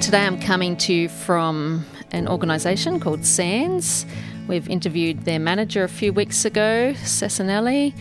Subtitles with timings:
[0.00, 4.06] Today I'm coming to you from an organisation called SANDS.
[4.48, 7.94] We've interviewed their manager a few weeks ago, Cessanelli.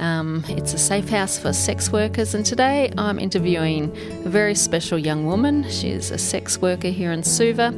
[0.00, 4.98] Um, it's a safe house for sex workers, and today I'm interviewing a very special
[4.98, 5.70] young woman.
[5.70, 7.72] She's a sex worker here in Suva.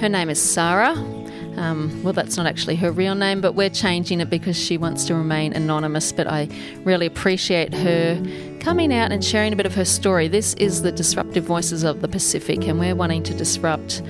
[0.00, 0.96] Her name is Sara.
[1.56, 5.04] Um, well, that's not actually her real name, but we're changing it because she wants
[5.06, 6.12] to remain anonymous.
[6.12, 6.48] But I
[6.84, 8.22] really appreciate her
[8.60, 10.28] coming out and sharing a bit of her story.
[10.28, 14.02] This is the Disruptive Voices of the Pacific, and we're wanting to disrupt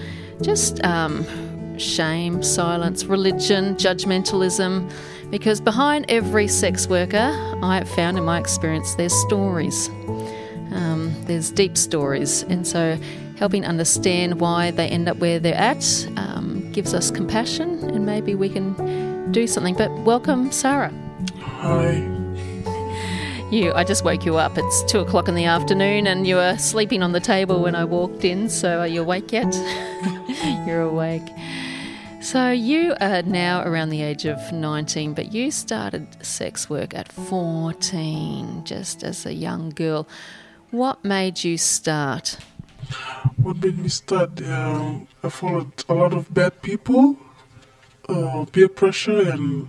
[0.42, 4.90] just um, shame, silence, religion, judgmentalism.
[5.30, 7.30] Because behind every sex worker,
[7.62, 9.88] I have found in my experience, there's stories.
[10.72, 12.42] Um, there's deep stories.
[12.44, 12.98] And so
[13.36, 18.34] helping understand why they end up where they're at um, gives us compassion and maybe
[18.34, 19.74] we can do something.
[19.74, 20.90] But welcome, Sara.
[21.42, 21.96] Hi.
[23.50, 24.56] You, I just woke you up.
[24.56, 27.84] It's two o'clock in the afternoon, and you were sleeping on the table when I
[27.84, 28.48] walked in.
[28.48, 29.54] So, are you awake yet?
[30.66, 31.28] You're awake.
[32.22, 37.12] So, you are now around the age of 19, but you started sex work at
[37.12, 40.08] 14, just as a young girl.
[40.70, 42.38] What made you start?
[43.36, 44.42] What made me start?
[44.42, 47.16] Um, I followed a lot of bad people,
[48.08, 49.68] uh, peer pressure, and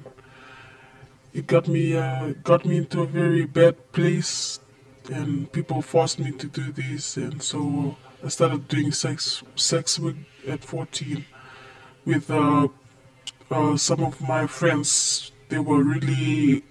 [1.34, 4.60] it got me uh, got me into a very bad place.
[5.12, 10.00] And people forced me to do this, and so I started doing sex sex
[10.48, 11.26] at 14
[12.06, 12.68] with uh,
[13.50, 15.32] uh, some of my friends.
[15.50, 16.64] They were really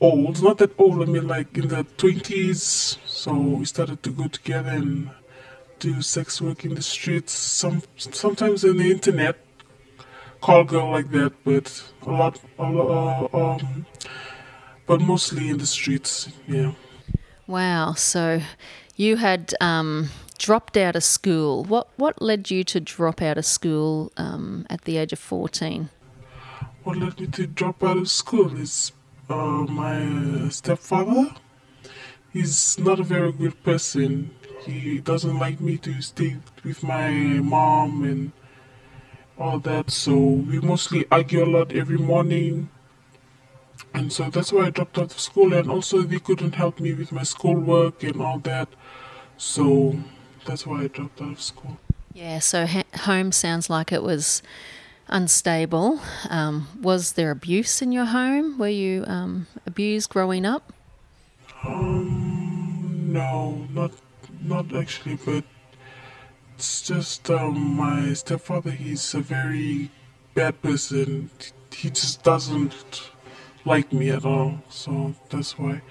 [0.00, 1.02] old, not that old.
[1.02, 2.98] I mean, like in the 20s.
[3.06, 5.10] So we started to go together and
[5.80, 7.32] do sex work in the streets.
[7.32, 9.36] Some sometimes on the internet,
[10.40, 13.86] call girl like that, but a lot, a lot, uh, um,
[14.86, 16.28] but mostly in the streets.
[16.46, 16.72] Yeah.
[17.46, 17.94] Wow.
[17.94, 18.40] So
[18.96, 21.64] you had um, dropped out of school.
[21.64, 25.88] What what led you to drop out of school um, at the age of fourteen?
[26.84, 28.92] What led me to drop out of school is
[29.28, 31.34] uh, my stepfather.
[32.32, 34.30] He's not a very good person.
[34.64, 38.32] He doesn't like me to stay with my mom and
[39.38, 39.90] all that.
[39.90, 42.68] So we mostly argue a lot every morning.
[43.94, 45.54] And so that's why I dropped out of school.
[45.54, 48.68] And also, they couldn't help me with my schoolwork and all that.
[49.36, 49.96] So
[50.44, 51.78] that's why I dropped out of school.
[52.12, 54.42] Yeah, so ha- home sounds like it was
[55.08, 56.00] unstable.
[56.28, 58.58] Um, was there abuse in your home?
[58.58, 60.72] Were you um, abused growing up?
[61.64, 63.92] Um, no, not
[64.40, 65.44] not actually, but
[66.54, 68.70] it's just um, my stepfather.
[68.70, 69.90] He's a very
[70.34, 71.30] bad person.
[71.72, 73.10] He just doesn't
[73.64, 74.62] like me at all.
[74.68, 75.82] So that's why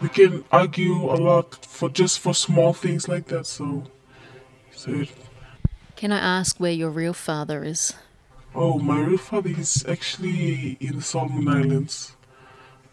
[0.00, 3.46] we can argue a lot for just for small things like that.
[3.46, 3.84] So,
[4.72, 5.04] so.
[5.96, 7.94] Can I ask where your real father is?
[8.54, 12.16] Oh, my real father is actually in the Solomon Islands.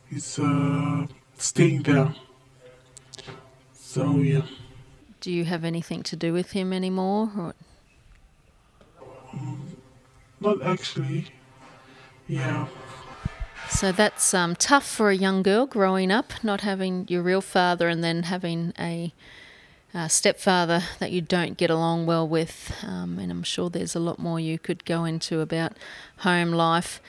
[0.10, 1.08] He's uh,
[1.38, 2.14] staying there.
[3.74, 4.44] So yeah.
[5.22, 7.31] Do you have anything to do with him anymore?
[7.38, 7.53] Or?
[10.40, 11.28] Not actually.
[12.28, 12.68] Yeah.
[13.69, 17.88] So that's um, tough for a young girl growing up, not having your real father
[17.88, 19.13] and then having a,
[19.94, 22.74] a stepfather that you don't get along well with.
[22.84, 25.74] Um, and I'm sure there's a lot more you could go into about
[26.18, 27.01] home life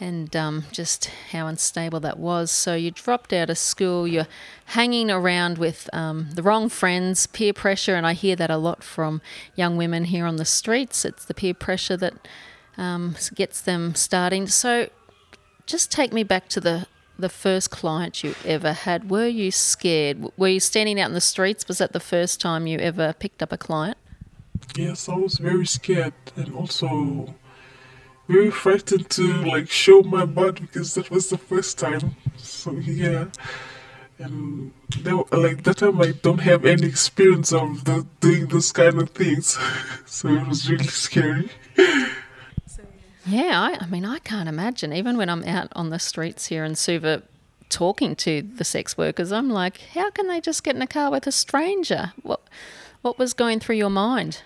[0.00, 2.50] and um, just how unstable that was.
[2.50, 4.28] So you dropped out of school, you're
[4.66, 8.82] hanging around with um, the wrong friends, peer pressure, and I hear that a lot
[8.84, 9.20] from
[9.56, 11.04] young women here on the streets.
[11.04, 12.14] It's the peer pressure that
[12.76, 14.46] um, gets them starting.
[14.46, 14.88] So
[15.66, 16.86] just take me back to the
[17.18, 19.10] the first client you ever had.
[19.10, 20.24] Were you scared?
[20.36, 21.66] Were you standing out in the streets?
[21.66, 23.98] Was that the first time you ever picked up a client?
[24.76, 27.34] Yes, I was very scared and also
[28.28, 32.16] very frightened to like show my butt because that was the first time.
[32.36, 33.26] So yeah,
[34.18, 39.00] and they, like that time I don't have any experience of the, doing those kind
[39.00, 39.58] of things,
[40.06, 41.50] so it was really scary.
[43.26, 44.92] Yeah, I, I, mean, I can't imagine.
[44.94, 47.22] Even when I'm out on the streets here in Suva
[47.68, 51.10] talking to the sex workers, I'm like, how can they just get in a car
[51.10, 52.14] with a stranger?
[52.22, 52.40] What,
[53.02, 54.42] what was going through your mind?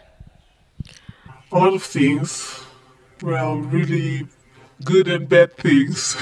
[1.53, 2.65] A lot of things.
[3.23, 4.27] Well, really
[4.85, 6.17] good and bad things.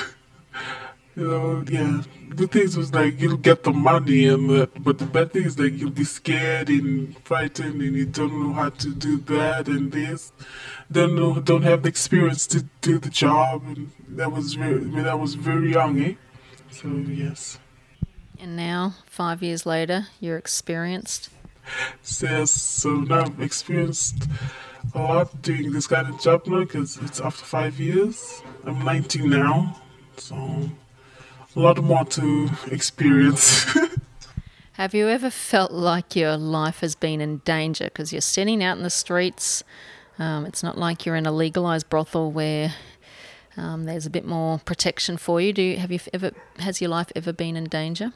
[1.17, 2.03] you know, yeah.
[2.29, 5.59] The things was like you'll get the money and that, but the bad thing is
[5.59, 9.91] like you'll be scared and frightened and you don't know how to do that and
[9.91, 10.33] this
[10.91, 15.07] don't know, don't have the experience to do the job, and that was very, when
[15.07, 16.15] I was very young, eh?
[16.71, 17.59] So yes.
[18.39, 21.31] And now, five years later, you're experienced.
[22.21, 24.27] Yes, so now I've experienced
[24.95, 28.43] a lot doing this kind of job now because it's after five years.
[28.65, 29.81] I'm 19 now,
[30.17, 30.37] so
[31.57, 33.65] a lot more to experience.
[34.75, 38.79] Have you ever felt like your life has been in danger because you're sitting out
[38.79, 39.63] in the streets?
[40.19, 42.75] Um, it's not like you're in a legalized brothel where
[43.57, 45.53] um, there's a bit more protection for you.
[45.53, 48.13] Do you, have you ever has your life ever been in danger?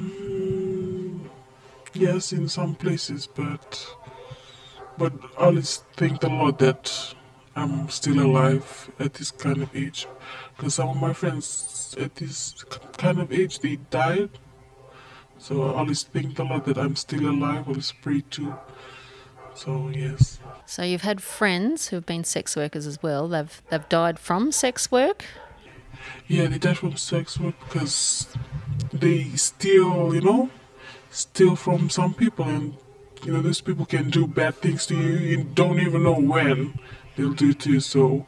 [0.00, 1.28] Mm,
[1.94, 3.86] yes, in some places, but
[4.98, 7.14] but I always thank the Lord that
[7.54, 10.06] I'm still alive at this kind of age,
[10.56, 12.64] because some of my friends at this
[12.98, 14.30] kind of age they died
[15.38, 17.66] so I always thank the Lord that I'm still alive.
[17.66, 18.54] Holy Spirit too.
[19.54, 20.38] So yes.
[20.66, 23.28] So you've had friends who've been sex workers as well.
[23.28, 25.24] They've they've died from sex work.
[26.26, 28.26] Yeah, they died from sex work because
[28.92, 30.50] they steal, you know,
[31.10, 32.76] steal from some people, and
[33.26, 35.16] you know these people can do bad things to you.
[35.16, 36.78] You don't even know when
[37.16, 37.80] they'll do it to you.
[37.80, 38.24] So,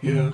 [0.00, 0.32] yeah.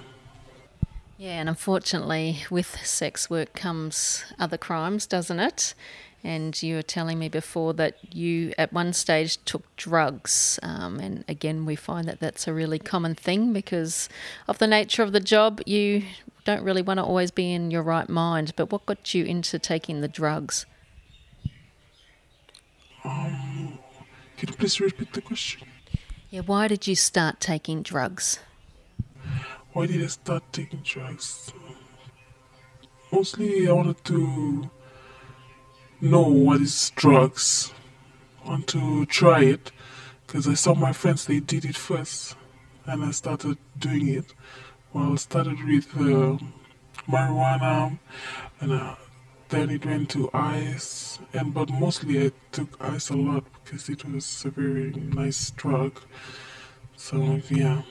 [1.19, 5.75] Yeah, and unfortunately, with sex work comes other crimes, doesn't it?
[6.23, 10.61] And you were telling me before that you, at one stage, took drugs.
[10.63, 14.09] Um, and again, we find that that's a really common thing because
[14.47, 15.61] of the nature of the job.
[15.67, 16.05] You
[16.45, 18.53] don't really want to always be in your right mind.
[18.55, 20.67] But what got you into taking the drugs?
[24.43, 25.69] Can you please repeat the question?
[26.31, 28.41] Yeah, why did you start taking drugs?
[29.73, 31.53] why did I start taking drugs?
[33.13, 34.69] Mostly, I wanted to
[36.01, 37.73] know what is drugs.
[38.45, 39.71] I want to try it
[40.27, 42.35] because I saw my friends they did it first,
[42.85, 44.35] and I started doing it.
[44.93, 46.37] Well, I started with uh,
[47.09, 47.97] marijuana,
[48.61, 48.97] and uh,
[49.53, 54.03] then it went to ice, and but mostly I took ice a lot because it
[54.05, 56.01] was a very nice drug.
[56.97, 57.83] So yeah.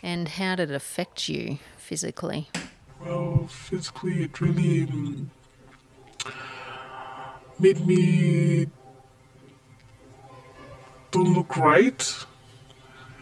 [0.00, 2.48] And how did it affect you physically?
[3.04, 5.30] Well, physically, it really um,
[7.58, 8.68] made me
[11.10, 12.26] don't look right.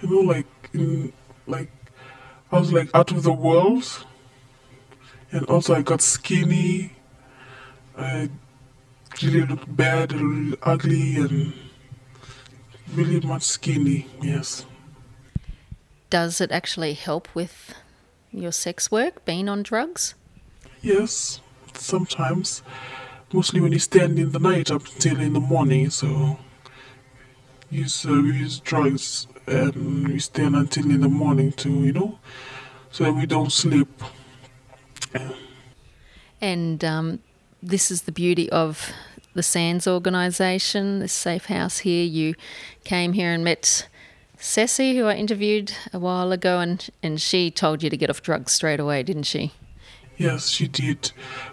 [0.02, 1.14] You know, like in
[1.46, 1.70] like
[2.50, 4.04] I was like out of the world,
[5.32, 6.92] and also I got skinny.
[7.98, 8.30] I
[9.22, 11.52] really looked bad and ugly and
[12.94, 14.06] really much skinny.
[14.22, 14.64] Yes
[16.12, 17.74] does it actually help with
[18.30, 20.14] your sex work, being on drugs?
[20.82, 21.40] Yes,
[21.72, 22.62] sometimes.
[23.32, 26.38] Mostly when you stand in the night up until in the morning, so
[27.70, 32.18] use uh, we use drugs and we stand until in the morning to you know,
[32.90, 33.88] so that we don't sleep.
[36.42, 37.20] And um,
[37.62, 38.90] this is the beauty of
[39.34, 42.04] the SANDS organisation, this safe house here.
[42.04, 42.34] You
[42.82, 43.88] came here and met
[44.38, 48.22] Ceci, who I interviewed a while ago, and, and she told you to get off
[48.22, 49.52] drugs straight away, didn't she?
[50.16, 51.12] Yes, she did.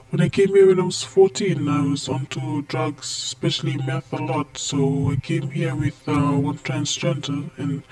[0.09, 4.17] When I came here when I was 14, I was onto drugs, especially meth a
[4.17, 4.57] lot.
[4.57, 7.83] So I came here with uh, one transgender, and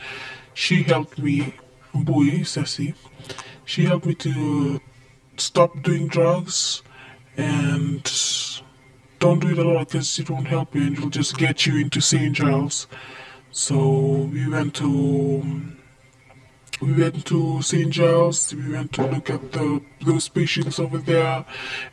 [0.56, 1.54] she helped me,
[1.94, 2.96] boy, Ceci.
[3.66, 4.82] She helped me to
[5.39, 6.84] stop doing drugs
[7.38, 8.03] and
[9.20, 11.77] don't do it a lot because it won't help you and it'll just get you
[11.77, 12.34] into St.
[12.34, 12.88] Giles.
[13.51, 15.44] So we went to
[16.79, 17.89] we went to St.
[17.89, 18.53] Giles.
[18.53, 21.44] We went to look at the those patients over there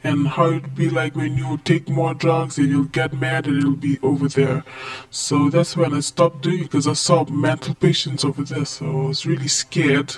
[0.02, 3.58] and how it'd be like when you take more drugs and you'll get mad and
[3.58, 4.62] it'll be over there.
[5.08, 8.66] So that's when I stopped doing because I saw mental patients over there.
[8.66, 10.14] So I was really scared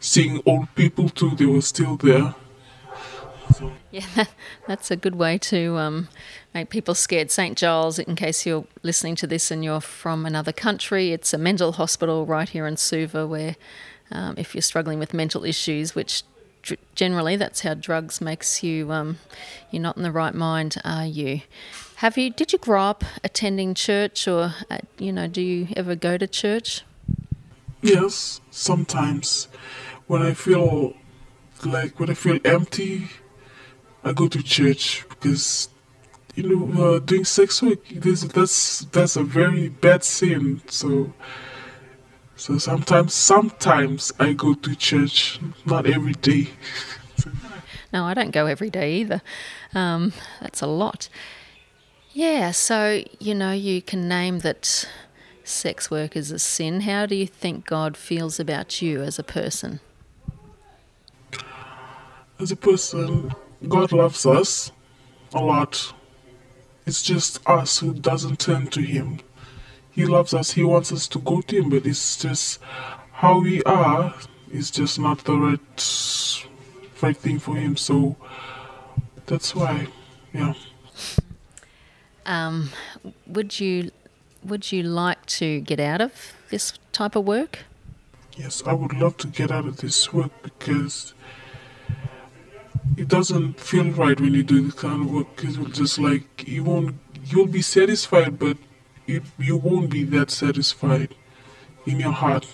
[0.00, 1.30] seeing old people too.
[1.30, 2.34] They were still there.
[3.90, 4.30] Yeah, that,
[4.68, 6.08] that's a good way to um,
[6.54, 7.32] make people scared.
[7.32, 7.58] St.
[7.58, 11.72] Giles, in case you're listening to this and you're from another country, it's a mental
[11.72, 13.56] hospital right here in Suva where
[14.12, 16.22] um, if you're struggling with mental issues, which
[16.94, 19.18] generally that's how drugs makes you, um,
[19.70, 21.40] you're not in the right mind, are you?
[21.96, 25.94] Have you, did you grow up attending church or, uh, you know, do you ever
[25.94, 26.82] go to church?
[27.82, 29.48] Yes, sometimes.
[30.06, 30.94] When I feel
[31.64, 33.08] like, when I feel empty,
[34.02, 35.68] I go to church because
[36.34, 40.62] you know, uh, doing sex work, this, that's that's a very bad sin.
[40.68, 41.12] So,
[42.36, 46.48] so sometimes, sometimes I go to church, not every day.
[47.92, 49.22] no, I don't go every day either.
[49.74, 51.08] Um, that's a lot.
[52.12, 54.88] Yeah, so you know, you can name that
[55.44, 56.82] sex work is a sin.
[56.82, 59.80] How do you think God feels about you as a person?
[62.38, 63.34] As a person,
[63.68, 64.72] God loves us
[65.32, 65.92] a lot
[66.90, 69.20] it's just us who doesn't turn to Him.
[69.92, 70.50] He loves us.
[70.52, 72.58] He wants us to go to Him, but it's just
[73.12, 74.14] how we are
[74.50, 76.46] is just not the right
[77.00, 77.76] right thing for Him.
[77.76, 78.16] So
[79.26, 79.86] that's why,
[80.32, 80.54] yeah.
[82.26, 82.70] Um,
[83.26, 83.92] would you
[84.42, 86.12] would you like to get out of
[86.48, 87.60] this type of work?
[88.36, 91.14] Yes, I would love to get out of this work because
[92.96, 95.36] it doesn't feel right when you do this kind of work.
[95.36, 98.56] Because it's just like you won't, you'll be satisfied, but
[99.06, 101.14] it, you won't be that satisfied
[101.86, 102.46] in your heart.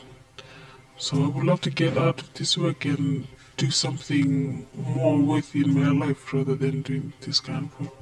[0.96, 3.26] So I would love to get out of this work and
[3.56, 7.92] do something more worthy in my life rather than doing this kind of work.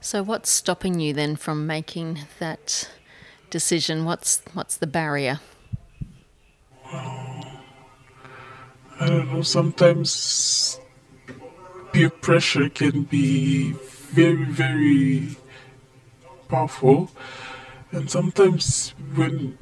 [0.00, 2.88] So what's stopping you then from making that
[3.50, 4.04] decision?
[4.04, 5.40] What's what's the barrier?
[6.92, 7.44] well,
[9.00, 9.42] I don't know.
[9.42, 10.80] Sometimes
[11.98, 13.72] peer pressure can be
[14.12, 15.36] very, very
[16.48, 17.10] powerful,
[17.90, 19.58] and sometimes when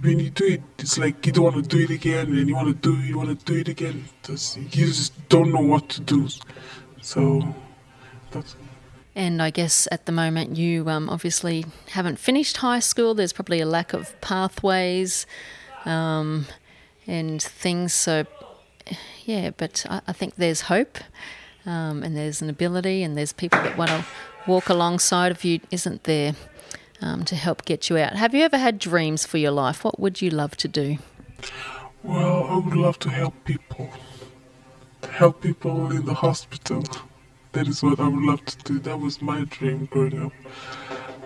[0.00, 2.56] when you do it, it's like you don't want to do it again, and you
[2.56, 4.06] want to do you want to do it again.
[4.24, 6.28] Just, you just don't know what to do.
[7.00, 7.54] So
[8.32, 8.56] that's.
[9.14, 13.14] And I guess at the moment you um, obviously haven't finished high school.
[13.14, 15.26] There's probably a lack of pathways
[15.84, 16.46] um,
[17.06, 17.92] and things.
[17.92, 18.26] So,
[19.24, 20.98] yeah, but I, I think there's hope
[21.68, 24.04] um, and there's an ability and there's people that want to
[24.46, 26.34] walk alongside of you, isn't there,
[27.02, 28.16] um, to help get you out.
[28.16, 29.84] Have you ever had dreams for your life?
[29.84, 30.96] What would you love to do?
[32.02, 33.90] Well, I would love to help people.
[35.10, 36.82] Help people in the hospital.
[37.52, 38.78] That is what I would love to do.
[38.78, 40.32] That was my dream growing up.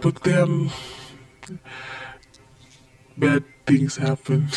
[0.01, 0.71] But then,
[3.17, 4.49] bad things happen.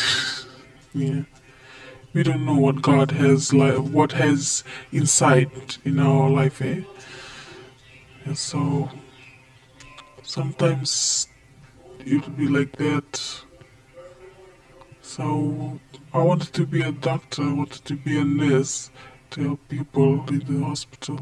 [0.94, 1.22] yeah.
[2.16, 5.50] We don't know what God has like, what has inside
[5.84, 6.80] in our life, eh?
[8.24, 8.88] And so,
[10.22, 11.28] sometimes
[12.06, 13.42] it'll be like that.
[15.02, 15.78] So,
[16.14, 18.90] I wanted to be a doctor, I wanted to be a nurse
[19.32, 21.20] to help people in the hospital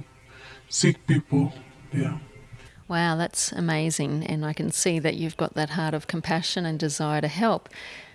[0.68, 1.52] sick people.
[1.92, 2.18] Yeah.
[2.86, 4.24] Wow, that's amazing.
[4.26, 7.68] And I can see that you've got that heart of compassion and desire to help.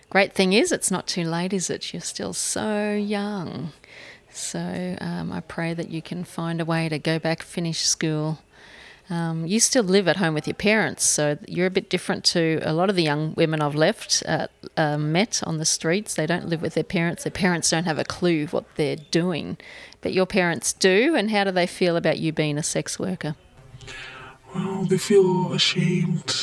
[0.10, 1.94] Great thing is, it's not too late, is it?
[1.94, 3.72] You're still so young.
[4.32, 8.40] So um, I pray that you can find a way to go back, finish school,
[9.10, 12.60] um, you still live at home with your parents, so you're a bit different to
[12.62, 14.48] a lot of the young women I've left uh,
[14.78, 16.14] uh, met on the streets.
[16.14, 17.24] They don't live with their parents.
[17.24, 19.58] Their parents don't have a clue what they're doing,
[20.02, 21.16] but your parents do.
[21.16, 23.36] And how do they feel about you being a sex worker?
[24.54, 26.36] Well, they feel ashamed,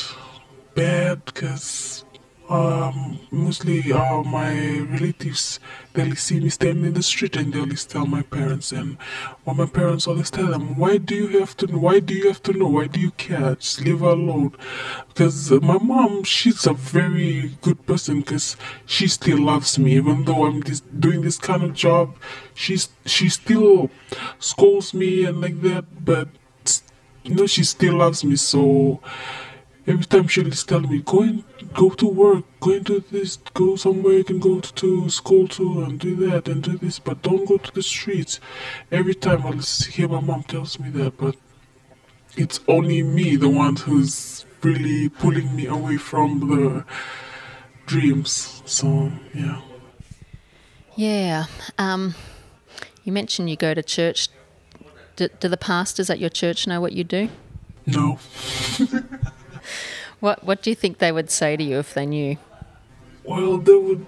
[0.75, 2.05] bad, because
[2.49, 5.61] um, mostly uh, my relatives
[5.95, 8.97] they see me standing in the street and they always tell my parents and
[9.45, 12.43] what my parents always tell them why do you have to why do you have
[12.45, 12.69] to know?
[12.69, 13.55] Why do you care?
[13.57, 14.53] Just leave her alone.
[15.09, 19.97] Because my mom she's a very good person because she still loves me.
[19.97, 22.17] Even though I'm this, doing this kind of job
[22.55, 23.91] she's she still
[24.39, 26.29] scolds me and like that but
[27.25, 28.37] you know she still loves me.
[28.37, 29.01] So
[29.87, 33.77] every time she'll just tell me, go and go to work, go do this, go
[33.77, 37.23] somewhere you can go to, to school to and do that and do this, but
[37.23, 38.41] don't go to the streets.
[38.91, 41.37] Every time I'll hear my mom tells me that, but
[42.37, 46.85] it's only me, the one who's really pulling me away from the
[47.87, 48.63] dreams.
[48.67, 49.61] So yeah.
[50.97, 51.45] Yeah.
[51.79, 52.15] Um,
[53.05, 54.29] you mentioned you go to church.
[55.17, 57.29] Do, do the pastors at your church know what you do?
[57.87, 58.19] No.
[60.21, 62.37] What What do you think they would say to you if they knew?
[63.25, 64.07] Well, they would.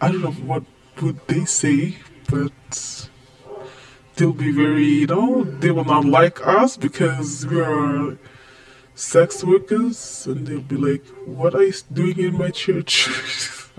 [0.00, 0.64] I don't know what
[1.00, 1.96] would they say,
[2.28, 3.08] but
[4.16, 8.18] they'll be very, you know, they will not like us because we are
[8.94, 13.08] sex workers, and they'll be like, "What are you doing in my church?"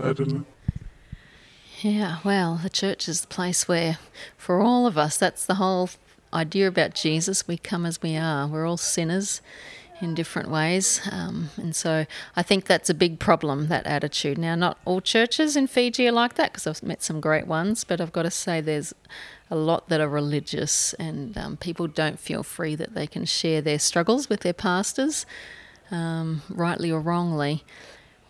[0.00, 0.44] I don't know.
[1.80, 3.98] Yeah, well, the church is the place where,
[4.38, 5.90] for all of us, that's the whole
[6.32, 7.46] idea about Jesus.
[7.46, 8.46] We come as we are.
[8.46, 9.42] We're all sinners
[10.04, 11.00] in different ways.
[11.10, 12.06] Um, and so
[12.36, 14.38] I think that's a big problem, that attitude.
[14.38, 17.82] Now, not all churches in Fiji are like that because I've met some great ones,
[17.82, 18.94] but I've got to say there's
[19.50, 23.60] a lot that are religious and um, people don't feel free that they can share
[23.60, 25.26] their struggles with their pastors,
[25.90, 27.64] um, rightly or wrongly.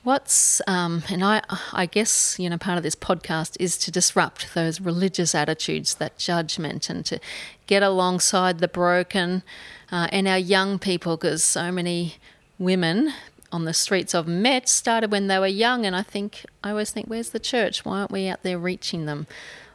[0.05, 1.41] What's um, and I
[1.73, 6.19] I guess you know part of this podcast is to disrupt those religious attitudes, that
[6.19, 7.19] judgment, and to
[7.67, 9.43] get alongside the broken
[9.91, 12.17] uh, and our young people, because so many
[12.59, 13.15] women
[13.51, 16.91] on the streets of Met started when they were young, and I think I always
[16.91, 17.87] think, where's the church?
[17.87, 19.27] Why aren't we out there reaching them,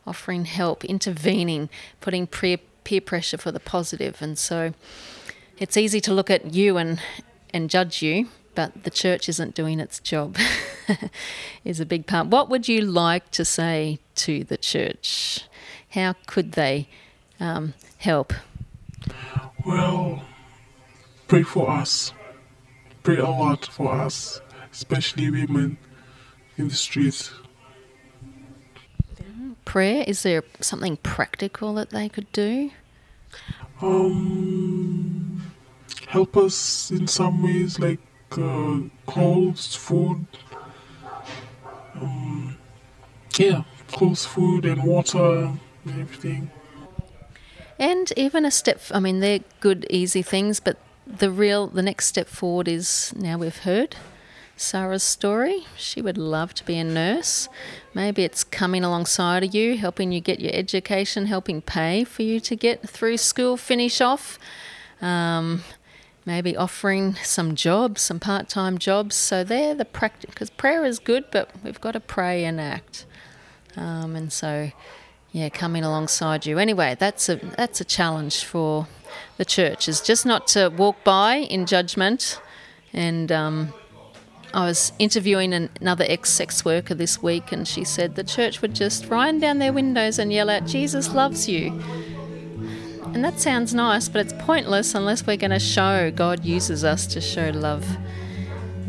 [0.06, 1.70] offering help, intervening,
[2.02, 4.22] putting peer peer pressure for the positive?
[4.22, 4.76] And so
[5.58, 7.02] it's easy to look at you and
[7.52, 10.38] and judge you, but the church isn't doing its job.
[11.64, 12.28] is a big part.
[12.28, 15.42] What would you like to say to the church?
[15.90, 16.88] How could they
[17.40, 18.34] um, help?
[19.66, 20.24] Well,
[21.28, 22.14] pray for us.
[23.04, 24.42] Pray a lot for us,
[24.72, 25.78] especially women
[26.58, 27.32] in the streets.
[29.66, 32.72] Prayer, is there something practical that they could do?
[33.82, 35.44] Um,
[36.08, 38.00] help us in some ways, like
[38.38, 40.26] uh, clothes, food.
[41.96, 42.58] Um,
[43.38, 45.52] yeah, clothes, food, and water,
[45.86, 46.52] and everything.
[47.78, 52.08] And even a step, I mean, they're good, easy things, but the real, the next
[52.08, 53.96] step forward is now we've heard
[54.58, 55.66] Sara's story.
[55.78, 57.48] She would love to be a nurse.
[57.94, 62.42] Maybe it's coming alongside of you, helping you get your education, helping pay for you
[62.42, 64.38] to get through school, finish off.
[65.02, 65.64] Um,
[66.30, 69.16] maybe offering some jobs, some part time jobs.
[69.16, 73.08] So they're the practice, because prayer is good, but we've got to pray and act.
[73.76, 74.72] Um, and so,
[75.32, 76.60] yeah, coming alongside you.
[76.60, 78.88] Anyway, that's a that's a challenge for
[79.38, 82.40] the church is just not to walk by in judgment
[82.94, 83.74] and um,
[84.54, 88.62] I was interviewing an, another ex sex worker this week, and she said the church
[88.62, 91.82] would just run down their windows and yell out, Jesus loves you.
[93.14, 97.08] And that sounds nice, but it's pointless unless we're going to show God uses us
[97.08, 97.86] to show love.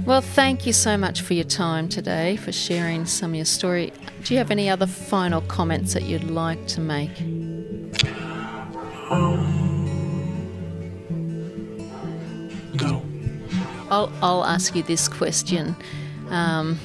[0.04, 3.92] Well, thank you so much for your time today, for sharing some of your story.
[4.24, 7.20] Do you have any other final comments that you'd like to make?
[9.10, 9.90] Um,
[12.74, 13.02] no.
[13.90, 15.74] I'll, I'll ask you this question.
[16.28, 16.78] Um,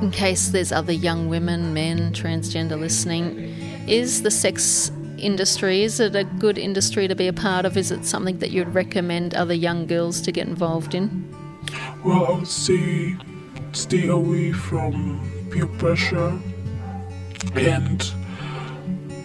[0.00, 3.38] in case there's other young women, men, transgender listening,
[3.88, 7.76] is the sex industry, is it a good industry to be a part of?
[7.76, 11.28] Is it something that you'd recommend other young girls to get involved in?
[12.04, 13.16] Well, I would say
[13.72, 16.38] stay away from peer pressure
[17.54, 18.02] and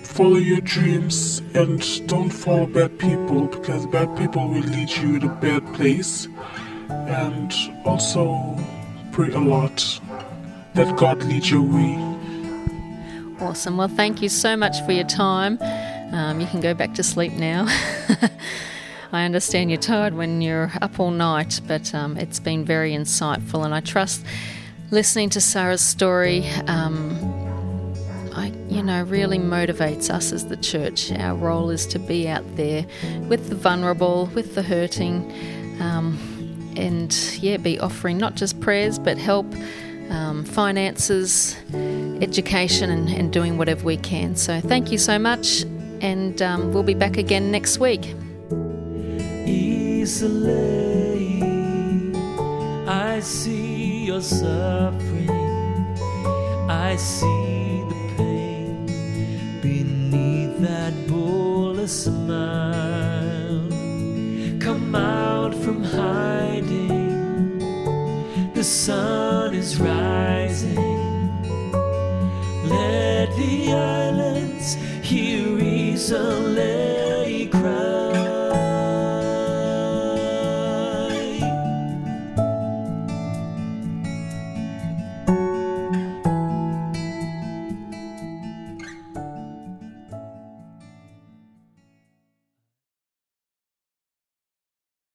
[0.03, 5.27] follow your dreams and don't follow bad people because bad people will lead you to
[5.27, 6.27] a bad place
[6.89, 7.53] and
[7.85, 8.57] also
[9.11, 9.99] pray a lot
[10.73, 12.08] that God leads your way.
[13.41, 13.77] Awesome.
[13.77, 15.57] Well, thank you so much for your time.
[16.11, 17.65] Um, you can go back to sleep now.
[19.13, 23.63] I understand you're tired when you're up all night, but um, it's been very insightful,
[23.63, 24.25] and I trust
[24.91, 26.47] listening to Sara's story.
[26.67, 27.17] Um,
[28.35, 31.11] I, you know, really motivates us as the church.
[31.13, 32.85] Our role is to be out there
[33.29, 35.31] with the vulnerable, with the hurting,
[35.79, 39.47] um, and yeah, be offering not just prayers but help,
[40.09, 41.55] um, finances,
[42.21, 44.35] education, and, and, doing whatever we can.
[44.35, 45.63] So thank you so much,
[46.01, 48.15] and um, we'll be back again next week.
[49.45, 51.43] Easily,
[52.87, 55.29] I see your suffering.
[56.69, 58.85] I see the pain
[59.61, 62.68] beneath that bullet smile.
[76.11, 76.38] Let